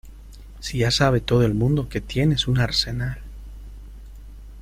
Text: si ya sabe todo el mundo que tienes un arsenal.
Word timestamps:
si 0.61 0.79
ya 0.79 0.89
sabe 0.89 1.21
todo 1.21 1.43
el 1.45 1.53
mundo 1.53 1.87
que 1.87 2.01
tienes 2.01 2.47
un 2.47 2.57
arsenal. 2.57 3.19